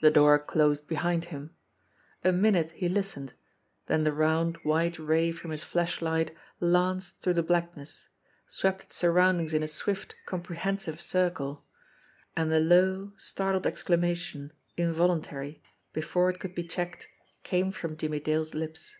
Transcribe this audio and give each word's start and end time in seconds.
The 0.00 0.12
door 0.12 0.38
closed 0.38 0.86
behind 0.86 1.24
him. 1.24 1.56
A 2.22 2.30
minute 2.30 2.70
he 2.70 2.88
listened, 2.88 3.32
then 3.86 4.04
the 4.04 4.12
round, 4.12 4.58
white 4.58 4.96
ray 4.96 5.32
from 5.32 5.50
his 5.50 5.64
flashlight 5.64 6.32
lanced 6.60 7.20
through 7.20 7.34
the 7.34 7.42
blackness, 7.42 8.10
swept 8.46 8.84
its 8.84 8.94
surroundings 8.94 9.52
in 9.52 9.64
a 9.64 9.66
swift, 9.66 10.14
comprehensive 10.24 11.00
circle 11.00 11.64
and 12.36 12.52
a 12.52 12.60
low, 12.60 13.12
startled 13.18 13.66
exclamation, 13.66 14.52
involuntary, 14.76 15.64
before 15.92 16.30
it 16.30 16.38
could 16.38 16.54
be 16.54 16.62
checked, 16.62 17.08
came 17.42 17.72
from 17.72 17.96
Jimmie 17.96 18.20
Dale's 18.20 18.54
lips. 18.54 18.94